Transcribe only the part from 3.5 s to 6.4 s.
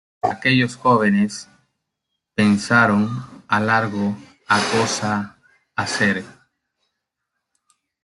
largo a cosa hacer.